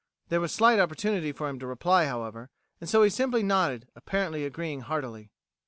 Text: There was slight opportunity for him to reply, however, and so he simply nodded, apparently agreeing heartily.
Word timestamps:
There 0.29 0.41
was 0.41 0.51
slight 0.51 0.79
opportunity 0.79 1.31
for 1.31 1.47
him 1.47 1.59
to 1.59 1.67
reply, 1.67 2.07
however, 2.07 2.49
and 2.79 2.89
so 2.89 3.03
he 3.03 3.11
simply 3.11 3.43
nodded, 3.43 3.87
apparently 3.95 4.45
agreeing 4.45 4.81
heartily. 4.81 5.29